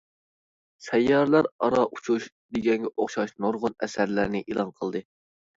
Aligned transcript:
«سەييارىلەر 0.85 1.49
ئارا 1.67 1.83
ئۇچۇش» 1.97 2.25
دېگەنگە 2.57 2.93
ئوخشاش 2.97 3.37
نۇرغۇن 3.47 3.79
ئەسەرلەرنى 3.87 4.45
ئېلان 4.49 4.77
قىلدى. 4.81 5.05